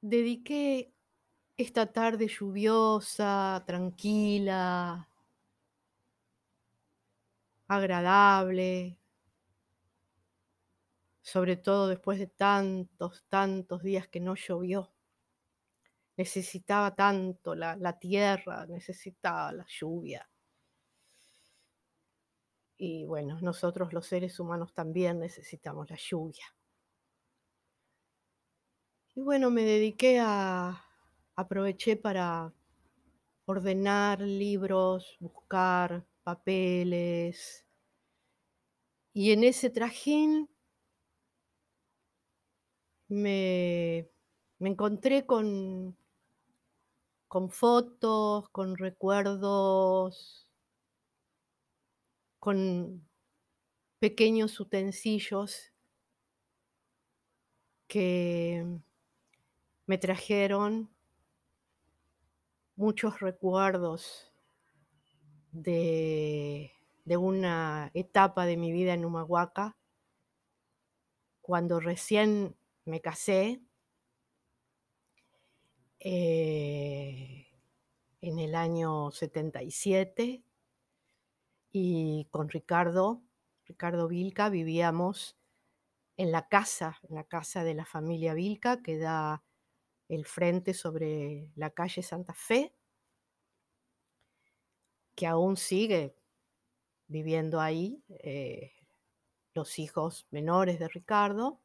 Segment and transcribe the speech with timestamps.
[0.00, 0.92] dediqué
[1.56, 5.08] esta tarde lluviosa, tranquila
[7.68, 8.98] agradable
[11.28, 14.94] sobre todo después de tantos, tantos días que no llovió.
[16.16, 20.26] Necesitaba tanto la la tierra, necesitaba la lluvia.
[22.78, 26.46] Y bueno, nosotros los seres humanos también necesitamos la lluvia.
[29.18, 30.80] Y bueno, me dediqué a
[31.34, 32.54] aproveché para
[33.46, 37.66] ordenar libros, buscar papeles.
[39.12, 40.48] Y en ese trajín
[43.08, 44.08] me
[44.60, 45.96] me encontré con
[47.26, 50.48] con fotos, con recuerdos
[52.40, 53.04] con
[53.98, 55.72] pequeños utensilios
[57.88, 58.80] que
[59.88, 60.90] me trajeron
[62.76, 64.30] muchos recuerdos
[65.50, 66.70] de
[67.06, 69.78] una etapa de mi vida en Humahuaca
[71.40, 72.54] cuando recién
[72.84, 73.62] me casé
[76.00, 77.46] eh,
[78.20, 80.44] en el año 77
[81.72, 83.22] y con Ricardo,
[83.64, 85.38] Ricardo Vilca, vivíamos
[86.18, 89.42] en la casa, en la casa de la familia Vilca, que da
[90.08, 92.74] el frente sobre la calle Santa Fe
[95.18, 96.14] que aún sigue
[97.08, 98.72] viviendo ahí, eh,
[99.52, 101.60] los hijos menores de Ricardo.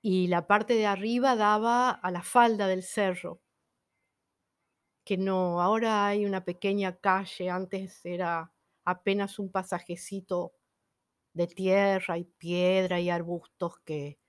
[0.00, 3.40] Y la parte de arriba daba a la falda del cerro.
[5.04, 8.52] Que no ahora hay una pequeña calle, antes era
[8.84, 10.52] apenas un pasajecito
[11.32, 14.20] de tierra y piedra y arbustos que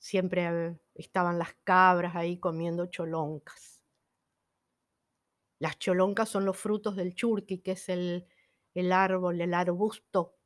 [0.00, 3.80] siempre estaban las cabras ahí comiendo choloncas.
[5.60, 8.26] Las choloncas son los frutos del churqui, que es el
[8.74, 10.36] el árbol, el arbusto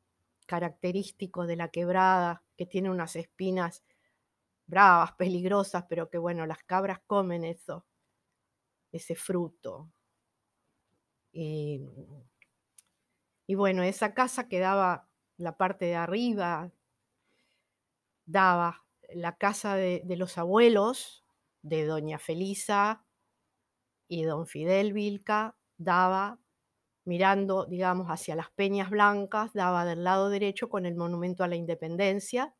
[0.46, 3.82] característico de la quebrada, que tiene unas espinas
[4.66, 7.86] bravas, peligrosas, pero que bueno, las cabras comen eso
[8.92, 9.90] ese fruto.
[11.32, 11.80] Y
[13.46, 16.72] y bueno, esa casa quedaba la parte de arriba
[18.26, 21.24] daba la casa de los abuelos
[21.62, 23.04] de doña Felisa
[24.08, 26.38] y don Fidel Vilca, daba
[27.04, 31.56] mirando, digamos, hacia las Peñas Blancas, daba del lado derecho con el Monumento a la
[31.56, 32.54] Independencia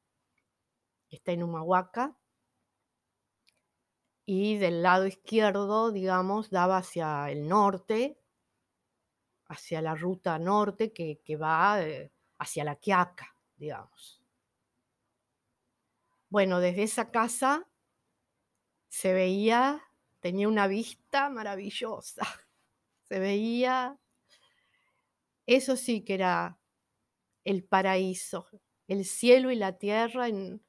[1.15, 2.16] está en Humahuaca
[4.27, 8.19] y del lado izquierdo, digamos, daba hacia el norte
[9.47, 14.23] hacia la ruta norte que que va, eh, hacia La Quiaca, digamos.
[16.34, 17.65] Bueno, desde esa casa
[18.93, 19.83] se veía
[20.21, 22.22] tenía una vista maravillosa.
[23.09, 23.99] Se veía
[25.49, 26.59] eso sí que era
[27.45, 28.49] el paraíso,
[28.89, 30.62] el cielo y la tierra en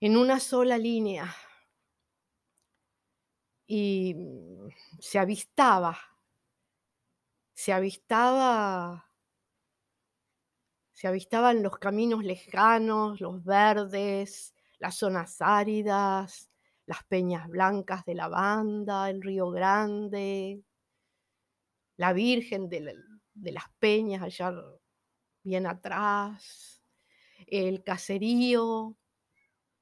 [0.00, 1.32] en una sola línea.
[3.68, 4.68] Y, mm,
[5.00, 5.96] se avistaba
[7.54, 9.11] se avistaba
[11.02, 16.48] se avistaban los caminos lejanos, los verdes, las zonas áridas,
[16.86, 20.62] las peñas blancas de la banda, el río Grande.
[21.96, 22.94] La Virgen de
[23.34, 24.54] de las Peñas allá
[25.42, 26.80] bien atrás,
[27.48, 28.96] el caserío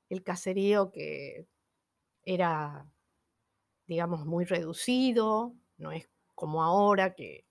[0.08, 1.46] el caserío que
[2.22, 2.90] era,
[3.86, 7.44] digamos, muy reducido, no es como ahora que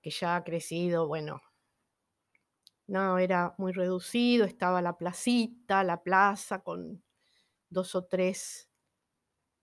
[0.00, 1.42] que ya ha crecido, bueno
[2.86, 7.02] no, era muy reducido, estaba la placita, la plaza con
[7.70, 8.68] 2 o 3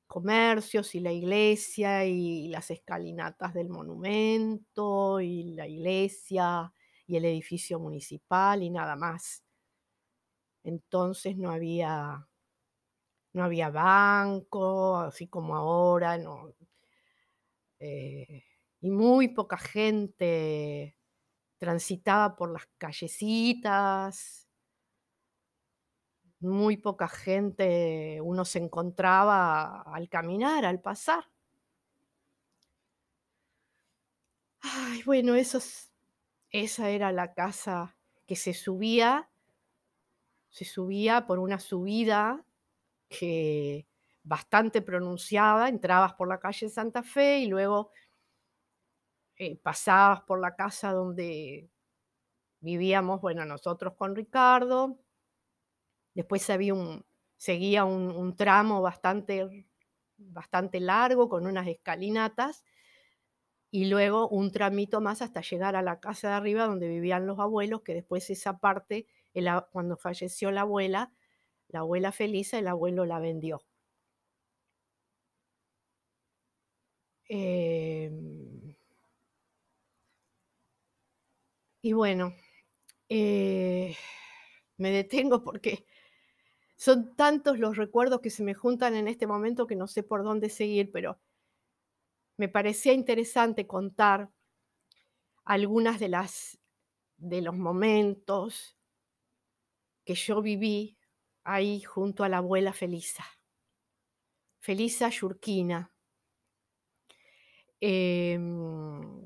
[0.07, 6.73] comercios y la iglesia y las escalinatas del monumento y la iglesia
[7.07, 9.43] y el edificio municipal y nada más.
[10.63, 12.27] Entonces no había
[13.33, 16.53] no había banco, así como ahora, no
[17.79, 18.43] eh,
[18.81, 20.95] y muy poca gente
[21.61, 24.47] transitaba por las callecitas
[26.39, 31.23] muy poca gente uno se encontraba al caminar, al pasar.
[34.61, 39.29] Ay, bueno, esa era la casa que se subía
[40.49, 42.43] se subía por una subida
[43.07, 43.87] que
[44.23, 47.91] bastante pronunciada, entrabas por la calle Santa Fe y luego
[49.41, 49.59] eh,
[50.27, 51.69] por la casa donde
[52.59, 54.99] vivíamos, bueno, nosotros con Ricardo.
[56.13, 57.05] Después había un
[57.41, 59.65] seguía un, tramo bastante,
[60.17, 62.63] bastante largo con unas escalinatas
[63.71, 67.39] y luego un tramito más hasta llegar a la casa de arriba donde vivían los
[67.39, 69.07] abuelos, que después esa parte,
[69.71, 71.11] cuando falleció la abuela,
[71.69, 73.63] la abuela Felisa, el abuelo la vendió.
[77.29, 78.30] Em,
[81.81, 82.33] y bueno,
[83.09, 83.95] eh,
[84.77, 85.85] me detengo porque
[86.75, 90.23] son tantos los recuerdos que se me juntan en este momento que no sé por
[90.23, 91.19] dónde seguir, pero
[92.37, 94.31] me parecía interesante contar
[95.45, 96.57] algunas de las
[97.17, 98.75] de los momentos
[100.03, 100.97] que yo viví
[101.43, 103.23] ahí junto a la abuela Felisa.
[104.59, 105.91] Felisa Yurquina.
[107.79, 109.20] Em,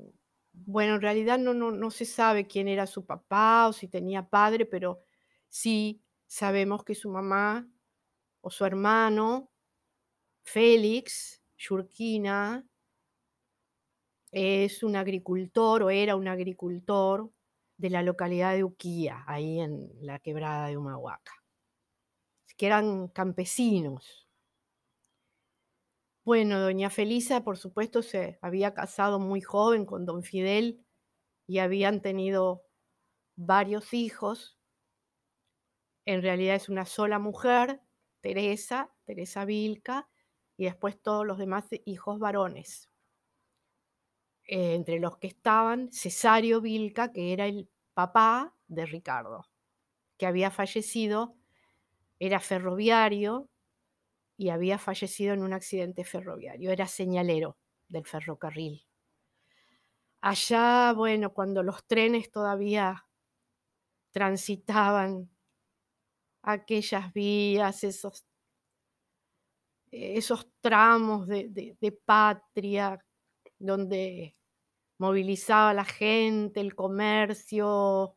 [0.66, 5.00] bueno, en realidad no, se sabe quién era su papá o si tenía padre, pero
[5.48, 7.68] sí sabemos que su mamá
[8.40, 9.52] o su hermano,
[10.42, 12.66] Félix Yurquina,
[14.32, 17.30] es un agricultor o era un agricultor
[17.76, 21.32] de la localidad de Uquía, ahí en la quebrada de Humahuaca,
[22.56, 24.25] que eran campesinos.
[26.26, 30.84] Bueno, doña Felisa, por supuesto, se había casado muy joven con don Fidel
[31.46, 32.64] y habían tenido
[33.36, 34.58] varios hijos.
[36.04, 37.80] En realidad es una sola mujer,
[38.22, 40.08] Teresa, Teresa Vilca,
[40.56, 42.90] y después todos los demás hijos varones.
[44.48, 49.46] Eh, entre los que estaban Cesario Vilca, que era el papá de Ricardo,
[50.18, 51.36] que había fallecido,
[52.18, 53.48] era ferroviario
[54.36, 57.56] y había fallecido en un accidente ferroviario, era señalero
[57.88, 58.84] del ferrocarril.
[60.20, 63.06] Allá, bueno, cuando los trenes todavía
[64.10, 65.30] transitaban
[66.42, 68.26] aquellas vías, esos,
[69.90, 72.98] esos tramos de patria
[73.58, 74.36] donde
[74.98, 78.16] movilizaba la gente, el comercio,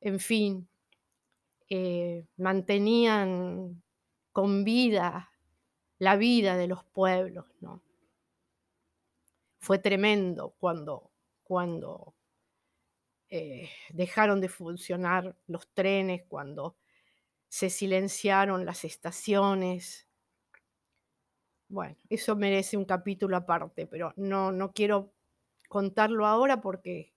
[0.00, 0.68] en fin,
[1.68, 3.82] eh, mantenían
[4.32, 5.32] con vida
[6.02, 7.80] la vida de los pueblos, ¿no?
[9.60, 11.12] Fue tremendo cuando,
[11.44, 12.16] cuando
[13.28, 16.76] eh, dejaron de funcionar los trenes, cuando
[17.48, 20.08] se silenciaron las estaciones.
[21.68, 25.14] Bueno, eso merece un capítulo aparte, pero no, no quiero
[25.68, 27.14] contarlo ahora porque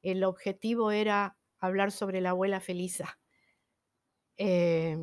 [0.00, 3.18] el objetivo era hablar sobre la abuela Felisa.
[4.36, 4.96] Eh,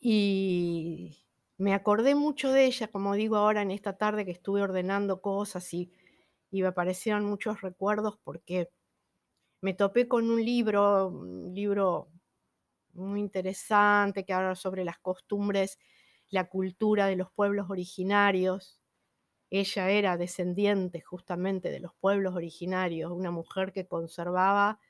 [0.00, 1.18] y
[1.58, 5.72] me acordé mucho de ella, como digo ahora en esta tarde que estuve ordenando cosas
[5.74, 5.92] y,
[6.50, 8.70] me aparecieron muchos recuerdos porque
[9.60, 12.08] me topé con un libro, un libro
[12.94, 15.78] muy interesante que habla sobre las costumbres,
[16.30, 18.80] la cultura de los pueblos originarios.
[19.50, 24.80] Ella era descendiente justamente de los pueblos originarios, una mujer que conservaba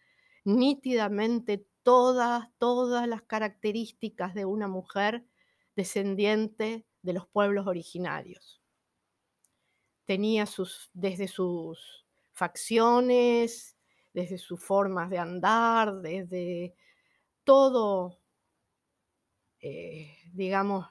[0.45, 5.25] nítidamente todas, todas las características de una mujer
[5.77, 8.61] descendiente de los pueblos originarios.
[10.05, 13.77] Tenía sus, desde sus facciones,
[14.13, 16.75] desde sus formas de andar, desde
[17.45, 18.21] todo,
[19.61, 20.87] eh, digamos,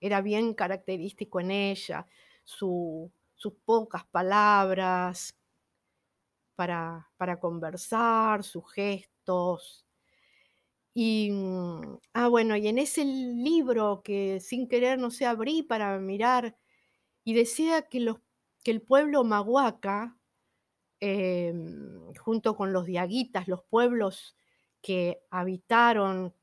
[0.00, 2.06] era bien característico en ella,
[2.44, 5.36] su, sus pocas palabras
[6.56, 9.86] para, para conversar, sus gestos,
[10.94, 15.98] y, mm, ah, bueno, y en ese libro que sin querer, no sé, abrí para
[15.98, 16.56] mirar,
[17.24, 18.18] y decía que, los,
[18.64, 20.18] que el pueblo Mahuaca,
[21.00, 24.36] em, junto con los diaguitas, los pueblos
[24.82, 26.34] que habitaron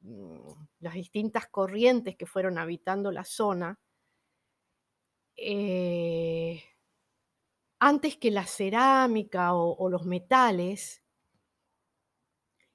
[0.00, 0.38] mm,
[0.80, 3.80] las distintas corrientes que fueron habitando la zona,
[5.36, 6.62] eh,
[7.84, 11.02] antes que la cerámica o, los metales,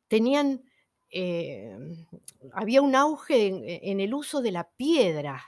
[0.10, 0.66] tenían
[1.10, 1.78] eh,
[2.52, 3.48] había un auge
[3.90, 5.42] en, el uso de la piedra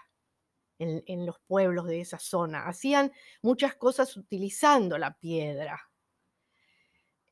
[0.78, 2.68] en, en, los pueblos de esa zona.
[2.68, 3.12] Hacían
[3.42, 5.92] muchas cosas utilizando la piedra.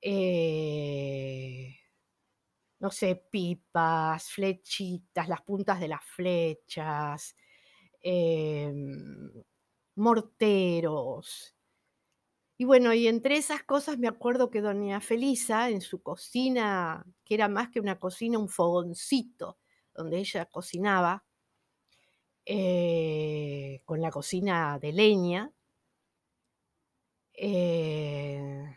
[0.01, 1.77] Eh,
[2.79, 7.37] no sé, pipas, flechitas, las puntas de las flechas,
[8.01, 8.73] eh,
[9.95, 11.56] morteros,
[12.57, 17.35] y bueno, y entre esas cosas me acuerdo que doña Felisa en su cocina, que
[17.35, 19.59] era más que una cocina, un fogoncito
[19.93, 21.23] donde ella cocinaba,
[22.45, 25.51] eh, con la cocina de leña,
[27.33, 28.67] eh,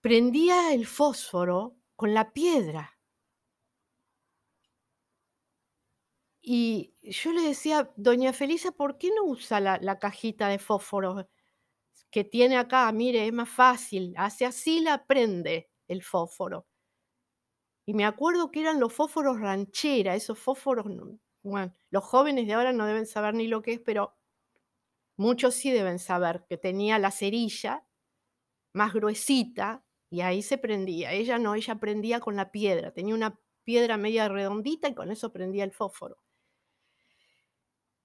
[0.00, 2.98] prendía el fósforo con la piedra.
[6.42, 11.28] Y yo le decía: "Doña Felisa, ¿por qué no usa la la cajita de fósforo
[12.10, 12.90] que tiene acá?
[12.92, 16.66] Mire, es más fácil, hace así, la prende el fósforo".
[17.86, 22.52] Y me acuerdo que eran los fósforos ranchera, esos fósforos, no bueno, los jóvenes de
[22.52, 24.14] ahora no deben saber ni lo que es, pero
[25.18, 27.84] muchos sí deben saber, que tenía la cerilla
[28.74, 31.12] más gruesita y ahí se prendía.
[31.12, 35.32] Ella no, ella prendía con la piedra, tenía una piedra media redondita y con eso
[35.32, 36.18] prendía el fósforo.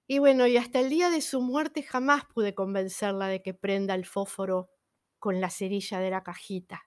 [0.06, 3.94] Y bueno, y hasta el día de su muerte jamás pude convencerla de que prenda
[3.94, 4.70] el fósforo
[5.18, 6.82] con la cerilla de la cajita.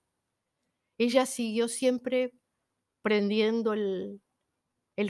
[1.00, 2.34] Ella siguió siempre
[3.02, 4.22] prendiendo el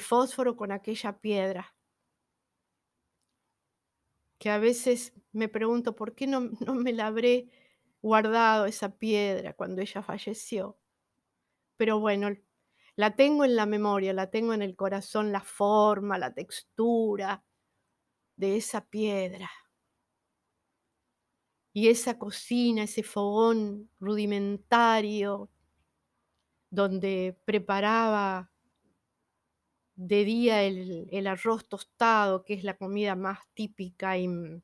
[0.02, 1.76] fósforo con aquella piedra.
[4.40, 7.50] Que a veces me pregunto, ¿por qué no no me la habré
[8.02, 10.78] guardado esa piedra cuando ella falleció?
[11.78, 12.30] Pero bueno,
[12.96, 17.44] la tengo en la memoria, la tengo en el corazón, la forma, la textura
[18.38, 19.52] de esa piedra.
[21.74, 25.52] Y esa cocina, ese fogón rudimentario
[26.70, 28.52] donde preparaba
[29.96, 34.62] de día el arroz tostado, que es la comida más típica y mm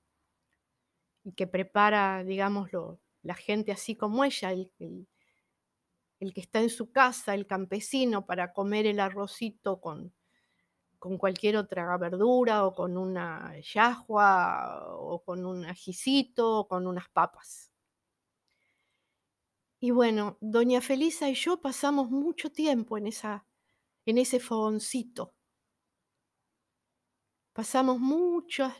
[1.35, 5.07] que prepara, digámoslo, la gente así como ella, el el
[6.19, 10.13] el que está en su casa, el campesino, para comer el arrocito con
[11.03, 17.09] con cualquier otra verdura, o con una llajua, o con un ajicito, o con unas
[17.09, 17.73] papas.
[19.81, 23.45] Y bueno, doña Felisa y yo pasamos mucho tiempo en esa
[24.05, 25.35] en ese fogoncito.
[27.51, 28.73] Pasamos muchas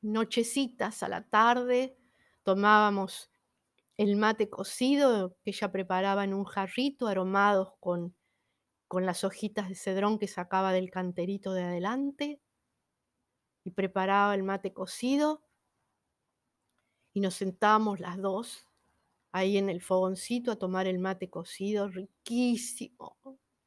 [0.00, 1.98] nochecitas a la tarde,
[2.42, 3.30] tomábamos
[3.98, 8.15] el mate cocido que ella preparaba en un jarrito, aromados con
[8.88, 12.40] con las hojitas de cedrón que sacaba del canterito de adelante
[13.64, 15.42] y preparaba el mate cocido
[17.12, 18.66] y nos sentábamos las 2
[19.32, 23.18] ahí en el fogoncito a tomar el mate cocido, riquísimo,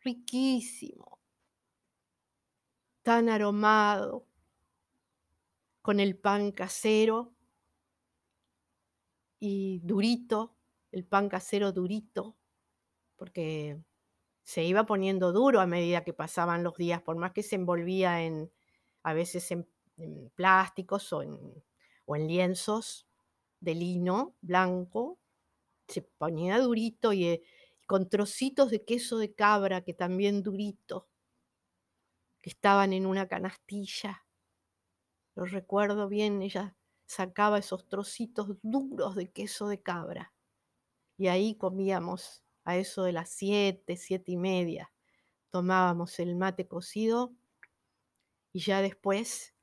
[0.01, 1.19] riquísimo.
[3.03, 4.25] Tan aromado.
[5.81, 7.33] Con el pan casero.
[9.39, 10.55] Y durito,
[10.91, 12.35] el pan casero durito,
[13.15, 13.79] porque
[14.49, 18.23] se iba poniendo duro a medida que pasaban los días, por más que se envolvía
[18.23, 18.51] en
[19.03, 19.67] a veces en
[20.35, 21.37] plásticos o en
[22.05, 23.07] o en lienzos
[23.59, 25.19] de lino blanco,
[25.87, 27.43] se ponía durito y, eh,
[27.87, 31.07] con trocitos de queso de cabra que también durito
[32.43, 34.25] que estaban en una canastilla.
[35.35, 36.75] Lo recuerdo bien, ella
[37.05, 40.33] sacaba esos trocitos duros de queso de cabra,
[41.17, 44.91] y ahí comíamos a eso de las 7, 7:30,
[45.51, 47.33] tomábamos el mate cocido
[48.53, 49.53] y ya después,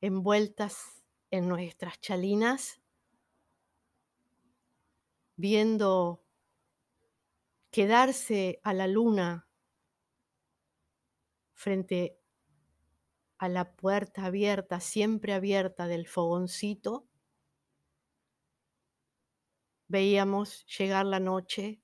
[0.00, 2.80] envueltas en nuestras chalinas
[5.38, 6.24] viendo
[7.72, 9.46] quedarse a la luna
[11.56, 12.18] frente
[13.38, 17.06] a la puerta abierta, siempre abierta del fogoncito
[19.88, 21.80] veíamos llegar la noche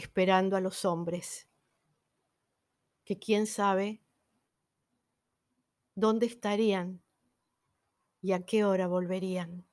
[0.00, 1.46] esperando a los hombres
[3.04, 4.00] que quién sabe
[5.94, 7.02] dónde estarían
[8.22, 9.69] y a qué hora volverían.